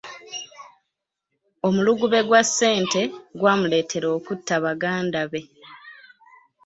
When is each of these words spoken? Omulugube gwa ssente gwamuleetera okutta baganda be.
Omulugube 1.67 2.19
gwa 2.27 2.41
ssente 2.47 3.01
gwamuleetera 3.39 4.07
okutta 4.17 4.55
baganda 4.63 5.21
be. 5.31 5.41